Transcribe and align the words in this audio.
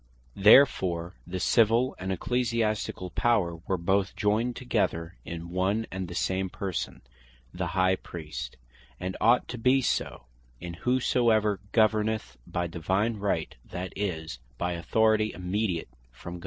Therefore 0.41 1.13
the 1.27 1.39
Civill 1.39 1.95
and 1.99 2.11
Ecclesiasticall 2.11 3.13
Power 3.13 3.57
were 3.67 3.77
both 3.77 4.15
joined 4.15 4.55
together 4.55 5.15
in 5.25 5.49
one 5.51 5.85
and 5.91 6.07
the 6.07 6.15
same 6.15 6.49
person, 6.49 7.03
the 7.53 7.67
High 7.77 7.97
Priest; 7.97 8.57
and 8.99 9.15
ought 9.21 9.47
to 9.49 9.59
bee 9.59 9.83
so, 9.83 10.25
in 10.59 10.73
whosoever 10.73 11.59
governeth 11.71 12.39
by 12.47 12.65
Divine 12.65 13.17
Right; 13.17 13.55
that 13.63 13.93
is, 13.95 14.39
by 14.57 14.71
Authority 14.71 15.33
immediate 15.33 15.89
from 16.11 16.39
God. 16.39 16.39